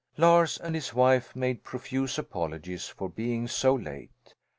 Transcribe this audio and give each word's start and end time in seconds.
Lars 0.17 0.57
and 0.57 0.73
his 0.73 0.95
wife 0.95 1.35
made 1.35 1.63
profuse 1.63 2.17
apologies 2.17 2.87
for 2.87 3.07
being 3.07 3.47
so 3.47 3.75
late. 3.75 4.33